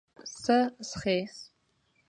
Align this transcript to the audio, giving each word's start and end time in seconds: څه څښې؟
څه 0.43 0.57
څښې؟ 0.89 1.17